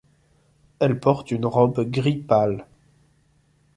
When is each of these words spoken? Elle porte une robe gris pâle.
Elle 0.79 0.99
porte 0.99 1.29
une 1.29 1.45
robe 1.45 1.81
gris 1.87 2.15
pâle. 2.17 2.65